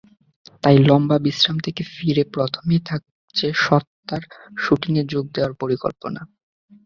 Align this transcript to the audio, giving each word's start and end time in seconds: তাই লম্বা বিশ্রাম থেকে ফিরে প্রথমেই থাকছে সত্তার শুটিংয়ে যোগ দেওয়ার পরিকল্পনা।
তাই 0.63 0.77
লম্বা 0.79 1.17
বিশ্রাম 1.19 1.57
থেকে 1.59 1.81
ফিরে 1.93 2.23
প্রথমেই 2.33 2.81
থাকছে 2.85 3.45
সত্তার 3.57 4.23
শুটিংয়ে 4.57 5.03
যোগ 5.03 5.25
দেওয়ার 5.33 5.53
পরিকল্পনা। 5.53 6.21